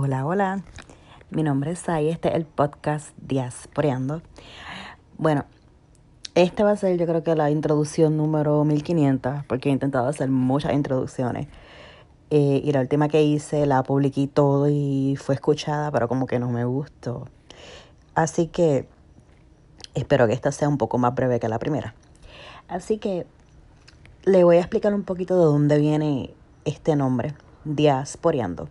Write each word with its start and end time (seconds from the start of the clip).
Hola, 0.00 0.24
hola. 0.24 0.62
Mi 1.30 1.42
nombre 1.42 1.72
es 1.72 1.80
Sai, 1.80 2.08
este 2.08 2.28
es 2.28 2.36
el 2.36 2.44
podcast 2.44 3.08
Diasporeando. 3.20 4.22
Bueno, 5.16 5.44
este 6.36 6.62
va 6.62 6.70
a 6.70 6.76
ser 6.76 6.96
yo 6.96 7.04
creo 7.04 7.24
que 7.24 7.34
la 7.34 7.50
introducción 7.50 8.16
número 8.16 8.62
1500, 8.64 9.44
porque 9.46 9.70
he 9.70 9.72
intentado 9.72 10.06
hacer 10.06 10.28
muchas 10.28 10.74
introducciones. 10.74 11.48
Eh, 12.30 12.62
y 12.62 12.70
la 12.70 12.82
última 12.82 13.08
que 13.08 13.24
hice 13.24 13.66
la 13.66 13.82
publiqué 13.82 14.28
todo 14.28 14.68
y 14.68 15.16
fue 15.16 15.34
escuchada, 15.34 15.90
pero 15.90 16.06
como 16.06 16.28
que 16.28 16.38
no 16.38 16.48
me 16.48 16.64
gustó. 16.64 17.26
Así 18.14 18.46
que 18.46 18.86
espero 19.94 20.28
que 20.28 20.32
esta 20.32 20.52
sea 20.52 20.68
un 20.68 20.78
poco 20.78 20.98
más 20.98 21.12
breve 21.12 21.40
que 21.40 21.48
la 21.48 21.58
primera. 21.58 21.96
Así 22.68 22.98
que 22.98 23.26
le 24.22 24.44
voy 24.44 24.58
a 24.58 24.60
explicar 24.60 24.94
un 24.94 25.02
poquito 25.02 25.36
de 25.36 25.46
dónde 25.46 25.76
viene 25.76 26.32
este 26.64 26.94
nombre, 26.94 27.34
Diasporeando. 27.64 28.68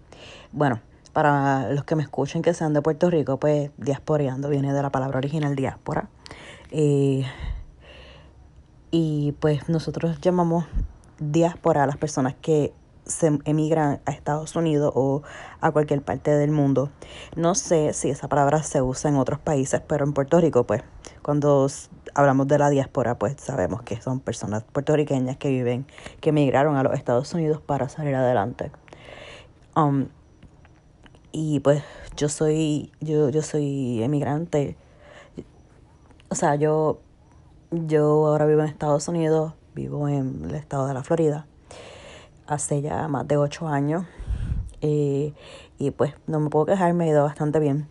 Bueno, 0.53 0.79
para 1.17 1.71
los 1.71 1.83
que 1.83 1.95
me 1.95 2.03
escuchen 2.03 2.43
que 2.43 2.53
sean 2.53 2.73
de 2.73 2.83
Puerto 2.83 3.09
Rico, 3.09 3.39
pues 3.39 3.71
diasporeando 3.77 4.49
viene 4.49 4.71
de 4.71 4.83
la 4.83 4.91
palabra 4.91 5.17
original 5.17 5.55
diáspora. 5.55 6.09
Eh, 6.69 7.25
y 8.91 9.31
pues 9.39 9.67
nosotros 9.67 10.21
llamamos 10.21 10.65
diáspora 11.17 11.81
a 11.81 11.87
las 11.87 11.97
personas 11.97 12.35
que 12.39 12.71
se 13.07 13.39
emigran 13.45 13.99
a 14.05 14.11
Estados 14.11 14.55
Unidos 14.55 14.91
o 14.93 15.23
a 15.59 15.71
cualquier 15.71 16.03
parte 16.03 16.29
del 16.29 16.51
mundo. 16.51 16.91
No 17.35 17.55
sé 17.55 17.93
si 17.93 18.11
esa 18.11 18.27
palabra 18.27 18.61
se 18.61 18.83
usa 18.83 19.09
en 19.09 19.17
otros 19.17 19.39
países, 19.39 19.81
pero 19.87 20.05
en 20.05 20.13
Puerto 20.13 20.39
Rico, 20.39 20.65
pues, 20.65 20.83
cuando 21.23 21.65
hablamos 22.13 22.47
de 22.47 22.59
la 22.59 22.69
diáspora, 22.69 23.17
pues 23.17 23.37
sabemos 23.39 23.81
que 23.81 23.99
son 23.99 24.19
personas 24.19 24.65
puertorriqueñas 24.65 25.37
que 25.37 25.49
viven, 25.49 25.87
que 26.21 26.29
emigraron 26.29 26.75
a 26.75 26.83
los 26.83 26.93
Estados 26.93 27.33
Unidos 27.33 27.59
para 27.59 27.89
salir 27.89 28.13
adelante. 28.13 28.69
Um, 29.75 30.09
y 31.31 31.59
pues 31.59 31.83
yo 32.15 32.29
soy, 32.29 32.91
yo, 32.99 33.29
yo 33.29 33.41
soy 33.41 34.01
emigrante. 34.03 34.75
O 36.29 36.35
sea, 36.35 36.55
yo, 36.55 36.99
yo 37.71 38.27
ahora 38.27 38.45
vivo 38.45 38.61
en 38.61 38.67
Estados 38.67 39.07
Unidos, 39.07 39.53
vivo 39.75 40.07
en 40.07 40.45
el 40.45 40.55
estado 40.55 40.87
de 40.87 40.93
la 40.93 41.03
Florida, 41.03 41.45
hace 42.47 42.81
ya 42.81 43.07
más 43.07 43.27
de 43.27 43.37
ocho 43.37 43.67
años. 43.67 44.05
Eh, 44.81 45.33
y 45.79 45.91
pues 45.91 46.13
no 46.27 46.39
me 46.39 46.49
puedo 46.49 46.65
quejar, 46.65 46.93
me 46.93 47.05
ha 47.05 47.07
ido 47.07 47.23
bastante 47.23 47.59
bien. 47.59 47.87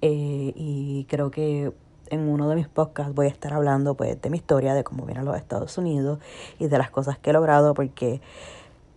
Eh, 0.00 0.52
y 0.56 1.06
creo 1.08 1.30
que 1.30 1.72
en 2.10 2.28
uno 2.28 2.48
de 2.48 2.56
mis 2.56 2.68
podcasts 2.68 3.14
voy 3.14 3.26
a 3.26 3.30
estar 3.30 3.52
hablando 3.52 3.94
pues 3.94 4.20
de 4.20 4.30
mi 4.30 4.36
historia, 4.36 4.74
de 4.74 4.84
cómo 4.84 5.06
vine 5.06 5.20
a 5.20 5.22
los 5.22 5.36
Estados 5.36 5.76
Unidos 5.78 6.18
y 6.58 6.66
de 6.66 6.78
las 6.78 6.90
cosas 6.90 7.18
que 7.18 7.30
he 7.30 7.32
logrado, 7.32 7.74
porque 7.74 8.20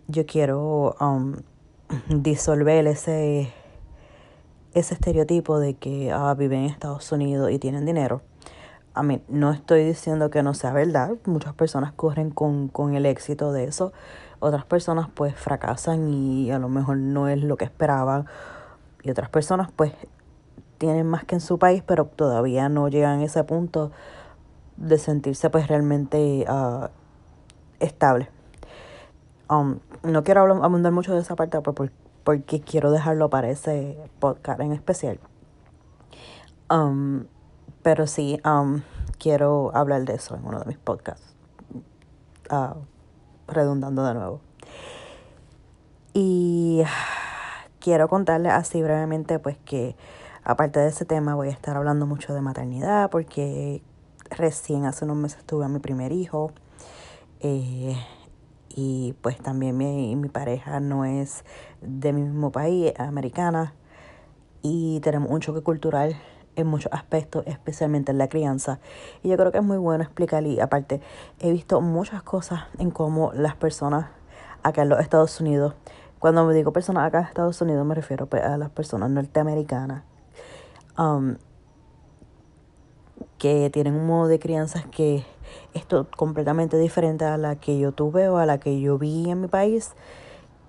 yo 0.06 0.26
quiero 0.26 0.96
um, 1.00 1.36
disolver 2.08 2.86
ese, 2.86 3.52
ese 4.74 4.94
estereotipo 4.94 5.58
de 5.58 5.74
que 5.74 6.12
ah, 6.12 6.34
viven 6.34 6.60
en 6.60 6.70
Estados 6.70 7.10
Unidos 7.12 7.50
y 7.50 7.58
tienen 7.58 7.86
dinero. 7.86 8.22
A 8.94 9.02
mí 9.02 9.22
no 9.28 9.52
estoy 9.52 9.84
diciendo 9.84 10.30
que 10.30 10.42
no 10.42 10.54
sea 10.54 10.72
verdad, 10.72 11.12
muchas 11.24 11.54
personas 11.54 11.92
corren 11.92 12.30
con, 12.30 12.68
con 12.68 12.94
el 12.94 13.06
éxito 13.06 13.52
de 13.52 13.64
eso, 13.64 13.92
otras 14.40 14.64
personas 14.64 15.08
pues 15.14 15.34
fracasan 15.34 16.08
y 16.08 16.50
a 16.50 16.58
lo 16.58 16.68
mejor 16.68 16.96
no 16.96 17.28
es 17.28 17.42
lo 17.42 17.56
que 17.56 17.64
esperaban 17.64 18.26
y 19.02 19.10
otras 19.10 19.30
personas 19.30 19.70
pues 19.74 19.92
tienen 20.78 21.06
más 21.06 21.24
que 21.24 21.36
en 21.36 21.40
su 21.40 21.58
país 21.58 21.82
pero 21.86 22.06
todavía 22.06 22.68
no 22.68 22.88
llegan 22.88 23.20
a 23.20 23.24
ese 23.24 23.44
punto 23.44 23.92
de 24.76 24.98
sentirse 24.98 25.50
pues 25.50 25.68
realmente 25.68 26.44
uh, 26.48 26.88
estable. 27.80 28.30
Um, 29.50 29.78
no 30.02 30.24
quiero 30.24 30.42
abundar 30.62 30.92
mucho 30.92 31.14
de 31.14 31.20
esa 31.20 31.34
parte 31.34 31.58
porque, 31.60 32.60
quiero 32.60 32.90
dejarlo 32.90 33.30
para 33.30 33.48
ese 33.48 33.98
podcast 34.18 34.60
en 34.60 34.72
especial. 34.72 35.18
Um, 36.70 37.24
pero 37.82 38.06
sí, 38.06 38.40
um, 38.44 38.82
quiero 39.18 39.70
hablar 39.74 40.04
de 40.04 40.14
eso 40.14 40.36
en 40.36 40.44
uno 40.44 40.58
de 40.60 40.66
mis 40.66 40.78
podcasts. 40.78 41.34
Uh, 42.50 42.74
redundando 43.46 44.04
de 44.04 44.14
nuevo. 44.14 44.40
Y 46.12 46.82
quiero 47.80 48.08
contarles 48.08 48.52
así 48.52 48.82
brevemente, 48.82 49.38
pues 49.38 49.56
que 49.64 49.96
aparte 50.44 50.80
de 50.80 50.88
ese 50.88 51.04
tema 51.04 51.34
voy 51.34 51.48
a 51.48 51.52
estar 51.52 51.76
hablando 51.76 52.06
mucho 52.06 52.34
de 52.34 52.40
maternidad, 52.40 53.08
porque 53.10 53.82
recién 54.30 54.84
hace 54.84 55.04
unos 55.04 55.16
meses 55.16 55.44
tuve 55.44 55.64
a 55.64 55.68
mi 55.68 55.78
primer 55.78 56.12
hijo. 56.12 56.52
Eh, 57.40 57.96
y 58.80 59.12
pues 59.22 59.38
también 59.38 59.76
mi, 59.76 60.14
mi 60.14 60.28
pareja 60.28 60.78
no 60.78 61.04
es 61.04 61.44
de 61.82 62.12
mi 62.12 62.22
mismo 62.22 62.52
país, 62.52 62.92
es 62.94 63.00
americana 63.00 63.74
y 64.62 65.00
tenemos 65.00 65.32
un 65.32 65.40
choque 65.40 65.62
cultural 65.62 66.14
en 66.54 66.68
muchos 66.68 66.92
aspectos, 66.92 67.42
especialmente 67.48 68.12
en 68.12 68.18
la 68.18 68.28
crianza. 68.28 68.78
Y 69.24 69.30
yo 69.30 69.36
creo 69.36 69.50
que 69.50 69.58
es 69.58 69.64
muy 69.64 69.78
bueno 69.78 70.04
explicar 70.04 70.46
y 70.46 70.60
aparte 70.60 71.00
he 71.40 71.50
visto 71.50 71.80
muchas 71.80 72.22
cosas 72.22 72.66
en 72.78 72.92
cómo 72.92 73.32
las 73.32 73.56
personas 73.56 74.10
acá 74.62 74.82
en 74.82 74.90
los 74.90 75.00
Estados 75.00 75.40
Unidos, 75.40 75.74
cuando 76.20 76.44
me 76.44 76.54
digo 76.54 76.72
personas 76.72 77.04
acá 77.04 77.18
en 77.18 77.24
Estados 77.24 77.60
Unidos 77.60 77.84
me 77.84 77.96
refiero 77.96 78.26
pues, 78.26 78.44
a 78.44 78.56
las 78.58 78.70
personas 78.70 79.10
norteamericanas, 79.10 80.04
um, 80.96 81.34
que 83.38 83.70
tienen 83.70 83.96
un 83.96 84.06
modo 84.06 84.28
de 84.28 84.38
crianza 84.38 84.84
que 84.92 85.24
esto 85.74 86.06
completamente 86.16 86.78
diferente 86.78 87.24
a 87.24 87.36
la 87.36 87.56
que 87.56 87.78
yo 87.78 87.92
tuve 87.92 88.28
o 88.28 88.38
a 88.38 88.46
la 88.46 88.58
que 88.58 88.80
yo 88.80 88.98
vi 88.98 89.30
en 89.30 89.40
mi 89.40 89.48
país. 89.48 89.92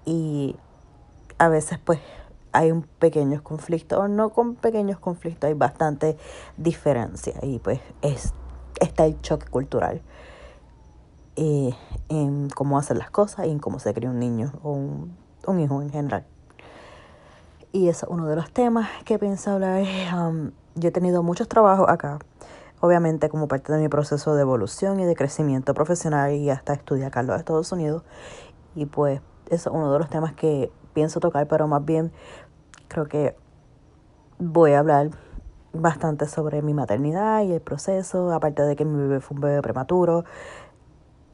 Y 0.05 0.55
a 1.37 1.49
veces 1.49 1.79
pues 1.79 1.99
hay 2.51 2.71
un 2.71 2.83
pequeños 2.83 3.41
conflictos 3.41 3.99
o 3.99 4.07
no 4.07 4.31
con 4.31 4.55
pequeños 4.55 4.99
conflictos 4.99 5.47
hay 5.47 5.53
bastante 5.53 6.17
diferencia. 6.57 7.35
Y 7.41 7.59
pues 7.59 7.79
es 8.01 8.33
está 8.79 9.05
el 9.05 9.19
choque 9.21 9.47
cultural 9.47 10.01
eh, 11.35 11.73
en 12.09 12.49
cómo 12.49 12.77
hacer 12.77 12.97
las 12.97 13.11
cosas 13.11 13.47
y 13.47 13.51
en 13.51 13.59
cómo 13.59 13.79
se 13.79 13.93
cría 13.93 14.09
un 14.09 14.19
niño 14.19 14.53
o 14.63 14.71
un, 14.73 15.59
hijo 15.59 15.81
en 15.81 15.89
general. 15.89 16.25
Y 17.71 17.87
es 17.87 18.03
uno 18.07 18.27
de 18.27 18.35
los 18.35 18.51
temas 18.51 18.89
que 19.05 19.19
pienso 19.19 19.51
hablar. 19.51 19.83
Um, 20.15 20.51
yo 20.75 20.89
he 20.89 20.91
tenido 20.91 21.23
muchos 21.23 21.47
trabajos 21.47 21.87
acá 21.89 22.19
obviamente 22.81 23.29
como 23.29 23.47
parte 23.47 23.73
de 23.73 23.79
mi 23.79 23.89
proceso 23.89 24.35
de 24.35 24.41
evolución 24.41 24.99
y 24.99 25.05
de 25.05 25.15
crecimiento 25.15 25.73
profesional 25.73 26.33
y 26.33 26.49
hasta 26.49 26.73
estudiar 26.73 27.07
acá 27.07 27.21
en 27.21 27.27
los 27.27 27.37
Estados 27.37 27.71
Unidos. 27.71 28.03
Y 28.75 28.85
pues 28.85 29.21
eso 29.49 29.69
es 29.69 29.75
uno 29.75 29.91
de 29.91 29.99
los 29.99 30.09
temas 30.09 30.33
que 30.33 30.71
pienso 30.93 31.19
tocar, 31.19 31.47
pero 31.47 31.67
más 31.67 31.83
bien 31.83 32.11
creo 32.87 33.07
que 33.07 33.35
voy 34.37 34.73
a 34.73 34.79
hablar 34.79 35.11
bastante 35.73 36.25
sobre 36.27 36.61
mi 36.61 36.73
maternidad 36.73 37.43
y 37.43 37.53
el 37.53 37.61
proceso, 37.61 38.31
aparte 38.31 38.63
de 38.63 38.75
que 38.75 38.85
mi 38.85 38.97
bebé 38.97 39.19
fue 39.19 39.35
un 39.35 39.41
bebé 39.41 39.61
prematuro. 39.61 40.25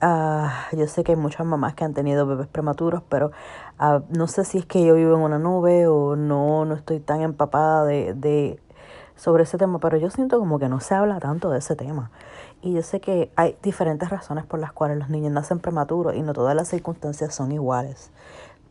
Ah, 0.01 0.67
yo 0.73 0.87
sé 0.87 1.03
que 1.03 1.13
hay 1.13 1.17
muchas 1.17 1.45
mamás 1.45 1.73
que 1.73 1.85
han 1.85 1.93
tenido 1.93 2.27
bebés 2.27 2.47
prematuros, 2.47 3.01
pero 3.07 3.31
uh, 3.79 4.01
no 4.09 4.27
sé 4.27 4.43
si 4.43 4.57
es 4.57 4.65
que 4.65 4.85
yo 4.85 4.93
vivo 4.93 5.15
en 5.15 5.21
una 5.21 5.39
nube 5.39 5.87
o 5.87 6.15
no, 6.15 6.65
no 6.65 6.75
estoy 6.75 6.99
tan 6.99 7.21
empapada 7.21 7.85
de, 7.85 8.13
de 8.13 8.59
sobre 9.15 9.43
ese 9.43 9.57
tema, 9.57 9.79
pero 9.79 9.97
yo 9.97 10.09
siento 10.09 10.39
como 10.39 10.59
que 10.59 10.69
no 10.69 10.79
se 10.79 10.93
habla 10.93 11.19
tanto 11.19 11.49
de 11.49 11.59
ese 11.59 11.75
tema. 11.75 12.11
Y 12.61 12.73
yo 12.73 12.81
sé 12.81 12.99
que 12.99 13.31
hay 13.35 13.57
diferentes 13.63 14.09
razones 14.09 14.45
por 14.45 14.59
las 14.59 14.71
cuales 14.71 14.97
los 14.97 15.09
niños 15.09 15.31
nacen 15.31 15.59
prematuros 15.59 16.15
y 16.15 16.21
no 16.21 16.33
todas 16.33 16.55
las 16.55 16.67
circunstancias 16.67 17.33
son 17.33 17.51
iguales. 17.51 18.11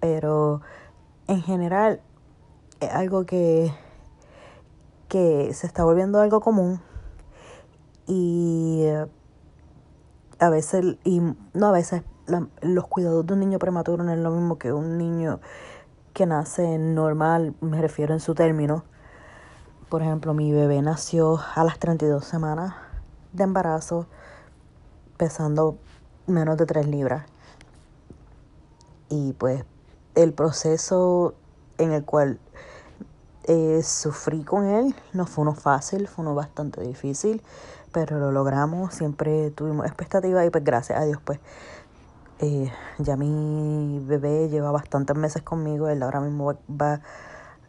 Pero 0.01 0.61
en 1.29 1.43
general 1.43 2.01
es 2.81 2.91
algo 2.91 3.25
que, 3.25 3.73
que 5.09 5.53
se 5.55 5.67
está 5.67 5.85
volviendo 5.85 6.21
algo 6.21 6.41
común 6.41 6.81
y 8.07 8.85
a 10.39 10.51
veces, 10.51 10.97
y 11.05 11.21
no 11.55 11.67
a 11.67 11.73
veces, 11.73 12.03
los 12.63 12.87
cuidados 12.87 13.27
de 13.27 13.35
un 13.35 13.41
niño 13.41 13.59
prematuro 13.59 14.03
no 14.03 14.13
es 14.13 14.19
lo 14.19 14.31
mismo 14.31 14.59
que 14.59 14.73
un 14.73 14.99
niño 14.99 15.41
que 16.13 16.27
nace 16.27 16.79
normal, 16.79 17.55
me 17.61 17.81
refiero 17.81 18.15
en 18.15 18.21
su 18.21 18.35
término, 18.35 18.85
por 19.89 20.03
ejemplo, 20.03 20.35
mi 20.35 20.53
bebé 20.53 20.83
nació 20.83 21.41
a 21.55 21.65
las 21.65 21.79
32 21.79 22.25
semanas 22.25 22.75
de 23.33 23.45
embarazo, 23.45 24.07
pesando 25.17 25.77
menos 26.27 26.57
de 26.57 26.67
3 26.67 26.87
libras. 26.87 27.27
Y 29.09 29.33
pues 29.35 29.65
el 30.15 30.33
proceso 30.33 31.35
en 31.79 31.93
el 31.93 32.05
cual 32.05 32.39
eh, 33.45 33.83
sufrí 33.83 34.43
con 34.43 34.65
él 34.65 34.95
no 35.13 35.27
fue 35.27 35.43
uno 35.43 35.55
fácil, 35.55 36.09
fue 36.09 36.25
uno 36.25 36.35
bastante 36.35 36.81
difícil, 36.81 37.43
pero 37.93 38.19
lo 38.19 38.33
logramos, 38.33 38.95
siempre 38.95 39.51
tuvimos 39.51 39.87
expectativas 39.87 40.47
y 40.47 40.51
pues 40.51 40.65
gracias 40.65 40.99
a 40.99 41.05
Dios 41.05 41.21
pues 41.23 41.41
eh, 42.39 42.73
ya 42.99 43.17
mi 43.17 44.01
bebé 44.07 44.49
lleva 44.49 44.71
bastantes 44.71 45.17
meses 45.17 45.43
conmigo, 45.43 45.89
él 45.89 46.03
ahora 46.03 46.21
mismo 46.21 46.55
va 46.71 47.01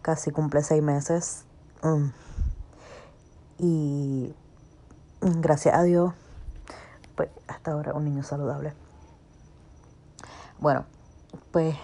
casi 0.01 0.31
cumple 0.31 0.63
seis 0.63 0.81
meses 0.81 1.45
Mm. 1.83 2.09
Y 3.57 4.35
gracias 5.21 5.75
a 5.75 5.83
Dios, 5.83 6.13
pues 7.15 7.29
hasta 7.47 7.71
ahora 7.71 7.93
un 7.93 8.05
niño 8.05 8.23
saludable. 8.23 8.73
Bueno, 10.59 10.85
pues 11.51 11.75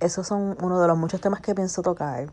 esos 0.00 0.26
son 0.26 0.56
uno 0.60 0.80
de 0.80 0.88
los 0.88 0.96
muchos 0.96 1.20
temas 1.20 1.40
que 1.40 1.54
pienso 1.54 1.82
tocar. 1.82 2.30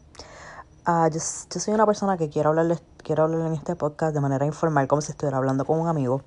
Uh, 0.87 1.07
yo, 1.09 1.19
yo, 1.49 1.59
soy 1.59 1.73
una 1.73 1.85
persona 1.85 2.15
que 2.17 2.29
quiero 2.29 2.49
hablarles, 2.49 2.83
quiero 2.97 3.23
hablar 3.23 3.47
en 3.47 3.53
este 3.53 3.75
podcast 3.75 4.13
de 4.13 4.21
manera 4.21 4.45
informal, 4.45 4.87
como 4.87 5.01
si 5.01 5.11
estuviera 5.11 5.37
hablando 5.37 5.65
con 5.65 5.79
un 5.79 5.87
amigo. 5.87 6.21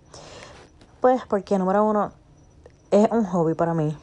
Pues 1.00 1.22
porque 1.28 1.58
número 1.58 1.84
uno, 1.84 2.12
es 2.90 3.08
un 3.10 3.24
hobby 3.24 3.54
para 3.54 3.74
mí. 3.74 3.96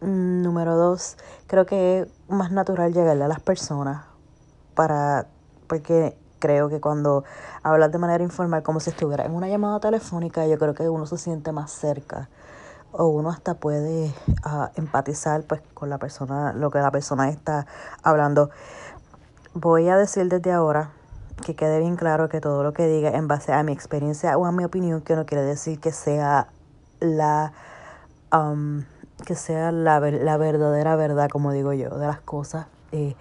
Mm, 0.00 0.42
número 0.42 0.76
dos, 0.76 1.16
creo 1.46 1.66
que 1.66 2.00
es 2.00 2.08
más 2.28 2.50
natural 2.50 2.92
llegarle 2.92 3.24
a 3.24 3.28
las 3.28 3.40
personas 3.40 4.04
para, 4.74 5.26
porque 5.66 6.16
creo 6.40 6.68
que 6.68 6.80
cuando 6.80 7.22
hablas 7.62 7.92
de 7.92 7.98
manera 7.98 8.24
informal, 8.24 8.64
como 8.64 8.80
si 8.80 8.90
estuviera 8.90 9.24
en 9.24 9.34
una 9.34 9.48
llamada 9.48 9.78
telefónica, 9.78 10.46
yo 10.46 10.58
creo 10.58 10.74
que 10.74 10.88
uno 10.88 11.06
se 11.06 11.18
siente 11.18 11.52
más 11.52 11.70
cerca 11.70 12.28
o 12.92 13.06
uno 13.06 13.30
hasta 13.30 13.54
puede 13.54 14.12
uh, 14.44 14.66
empatizar 14.74 15.44
pues 15.44 15.60
con 15.74 15.90
la 15.90 15.98
persona, 15.98 16.52
lo 16.52 16.70
que 16.70 16.78
la 16.78 16.90
persona 16.90 17.28
está 17.28 17.66
hablando. 18.02 18.50
Voy 19.54 19.88
a 19.88 19.96
decir 19.96 20.28
desde 20.28 20.50
ahora 20.50 20.90
que 21.44 21.54
quede 21.54 21.78
bien 21.78 21.96
claro 21.96 22.28
que 22.28 22.40
todo 22.40 22.62
lo 22.62 22.72
que 22.72 22.86
diga 22.86 23.10
en 23.10 23.28
base 23.28 23.52
a 23.52 23.62
mi 23.62 23.72
experiencia 23.72 24.36
o 24.36 24.44
a 24.44 24.52
mi 24.52 24.64
opinión, 24.64 25.00
que 25.02 25.16
no 25.16 25.26
quiere 25.26 25.44
decir 25.44 25.78
que 25.78 25.92
sea 25.92 26.48
la 27.00 27.52
um, 28.32 28.82
que 29.24 29.34
sea 29.34 29.70
la, 29.70 30.00
la, 30.00 30.36
verdadera 30.38 30.96
verdad, 30.96 31.28
como 31.28 31.52
digo 31.52 31.72
yo, 31.72 31.90
de 31.90 32.06
las 32.06 32.20
cosas. 32.20 32.66
Eh, 32.92 33.14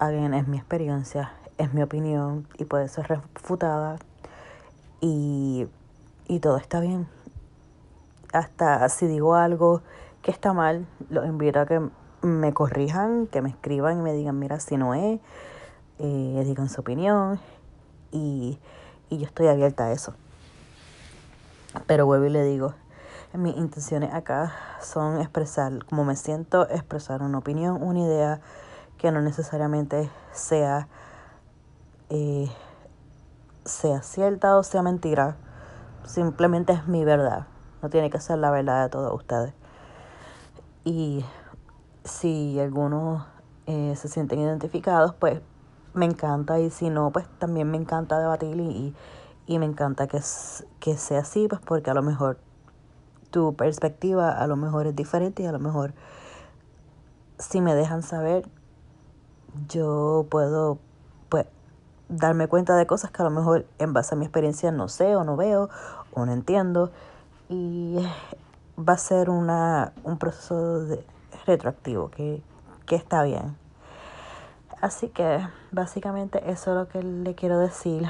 es 0.00 0.48
mi 0.48 0.56
experiencia, 0.56 1.32
es 1.58 1.74
mi 1.74 1.82
opinión 1.82 2.46
y 2.56 2.64
puede 2.64 2.88
ser 2.88 3.06
refutada 3.08 3.98
y, 5.00 5.66
y 6.26 6.40
todo 6.40 6.56
está 6.56 6.80
bien. 6.80 7.06
Hasta 8.32 8.88
si 8.88 9.06
digo 9.06 9.34
algo 9.34 9.82
que 10.22 10.30
está 10.30 10.52
mal, 10.52 10.86
los 11.10 11.26
invito 11.26 11.60
a 11.60 11.66
que 11.66 11.80
me 12.22 12.52
corrijan, 12.52 13.26
que 13.26 13.42
me 13.42 13.50
escriban 13.50 13.98
y 13.98 14.02
me 14.02 14.12
digan, 14.12 14.38
mira, 14.38 14.60
si 14.60 14.76
no 14.76 14.94
es, 14.94 15.20
eh, 15.98 16.42
digan 16.44 16.68
su 16.68 16.80
opinión 16.80 17.40
y, 18.12 18.58
y 19.10 19.18
yo 19.18 19.26
estoy 19.26 19.48
abierta 19.48 19.86
a 19.86 19.92
eso. 19.92 20.14
Pero 21.86 22.06
vuelvo 22.06 22.26
y 22.26 22.30
le 22.30 22.44
digo, 22.44 22.74
mis 23.34 23.56
intenciones 23.56 24.12
acá 24.12 24.52
son 24.80 25.20
expresar 25.20 25.84
como 25.84 26.04
me 26.04 26.16
siento, 26.16 26.68
expresar 26.70 27.22
una 27.22 27.38
opinión, 27.38 27.82
una 27.82 28.00
idea 28.00 28.40
que 28.96 29.12
no 29.12 29.20
necesariamente 29.20 30.10
sea, 30.32 30.88
eh, 32.10 32.48
sea 33.64 34.02
cierta 34.02 34.56
o 34.56 34.62
sea 34.62 34.82
mentira, 34.82 35.36
simplemente 36.04 36.72
es 36.72 36.86
mi 36.86 37.04
verdad, 37.04 37.46
no 37.82 37.90
tiene 37.90 38.10
que 38.10 38.20
ser 38.20 38.38
la 38.38 38.50
verdad 38.50 38.84
de 38.84 38.90
todos 38.90 39.12
ustedes. 39.14 39.52
Y 40.84 41.24
si 42.04 42.58
algunos 42.58 43.26
eh, 43.66 43.94
se 43.96 44.08
sienten 44.08 44.40
identificados, 44.40 45.14
pues 45.14 45.40
me 45.94 46.06
encanta 46.06 46.58
y 46.60 46.70
si 46.70 46.90
no, 46.90 47.10
pues 47.10 47.26
también 47.38 47.70
me 47.70 47.76
encanta 47.76 48.18
debatir 48.18 48.58
y, 48.58 48.94
y 49.46 49.58
me 49.58 49.66
encanta 49.66 50.06
que, 50.06 50.20
que 50.80 50.96
sea 50.96 51.20
así, 51.20 51.48
pues 51.48 51.60
porque 51.60 51.90
a 51.90 51.94
lo 51.94 52.02
mejor 52.02 52.38
tu 53.30 53.54
perspectiva 53.54 54.30
a 54.30 54.46
lo 54.46 54.56
mejor 54.56 54.86
es 54.86 54.96
diferente 54.96 55.42
y 55.42 55.46
a 55.46 55.52
lo 55.52 55.58
mejor 55.58 55.92
si 57.38 57.60
me 57.60 57.74
dejan 57.74 58.02
saber, 58.02 58.48
yo 59.68 60.26
puedo 60.30 60.78
darme 62.08 62.48
cuenta 62.48 62.76
de 62.76 62.86
cosas 62.86 63.10
que 63.10 63.22
a 63.22 63.24
lo 63.24 63.30
mejor 63.30 63.66
en 63.78 63.92
base 63.92 64.14
a 64.14 64.18
mi 64.18 64.24
experiencia 64.24 64.70
no 64.72 64.88
sé 64.88 65.16
o 65.16 65.24
no 65.24 65.36
veo 65.36 65.68
o 66.12 66.24
no 66.24 66.32
entiendo 66.32 66.90
y 67.48 67.98
va 68.78 68.94
a 68.94 68.98
ser 68.98 69.30
una, 69.30 69.92
un 70.04 70.18
proceso 70.18 70.80
de, 70.84 71.04
retroactivo, 71.46 72.10
que, 72.10 72.42
que 72.86 72.96
está 72.96 73.22
bien. 73.22 73.56
Así 74.80 75.08
que 75.08 75.40
básicamente 75.72 76.50
eso 76.50 76.70
es 76.70 76.76
lo 76.76 76.88
que 76.88 77.02
le 77.02 77.34
quiero 77.34 77.58
decir. 77.58 78.08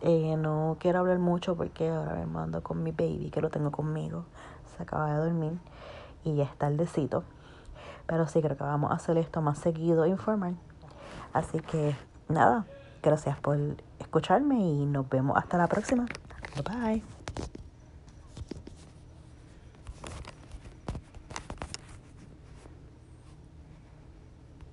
Eh, 0.00 0.36
no 0.36 0.76
quiero 0.78 1.00
hablar 1.00 1.18
mucho 1.18 1.56
porque 1.56 1.88
ahora 1.88 2.14
me 2.14 2.26
mando 2.26 2.62
con 2.62 2.82
mi 2.82 2.92
baby 2.92 3.30
que 3.30 3.40
lo 3.40 3.50
tengo 3.50 3.70
conmigo. 3.70 4.24
Se 4.76 4.82
acaba 4.82 5.12
de 5.12 5.18
dormir 5.18 5.58
y 6.24 6.36
ya 6.36 6.44
es 6.44 6.56
tardecito. 6.56 7.24
Pero 8.06 8.26
sí 8.26 8.40
creo 8.40 8.56
que 8.56 8.64
vamos 8.64 8.90
a 8.90 8.94
hacer 8.94 9.18
esto 9.18 9.42
más 9.42 9.58
seguido 9.58 10.06
informal. 10.06 10.56
Así 11.32 11.60
que 11.60 11.94
nada, 12.28 12.64
gracias 13.06 13.38
por 13.38 13.58
escucharme 13.98 14.58
y 14.58 14.86
nos 14.86 15.08
vemos 15.08 15.36
hasta 15.36 15.56
la 15.56 15.66
próxima. 15.66 16.06
Bye 16.54 16.62
bye. 16.62 17.15